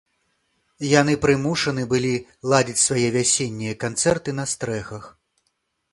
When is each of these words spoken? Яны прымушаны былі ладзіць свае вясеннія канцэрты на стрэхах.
Яны 0.99 1.13
прымушаны 1.25 1.83
былі 1.91 2.15
ладзіць 2.53 2.83
свае 2.87 3.07
вясеннія 3.19 3.79
канцэрты 3.87 4.29
на 4.43 4.51
стрэхах. 4.55 5.03